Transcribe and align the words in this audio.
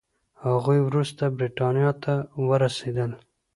هغوی 0.45 0.79
وروسته 0.87 1.23
بریتانیا 1.37 1.91
ته 2.03 2.13
ورسېدل. 2.47 3.11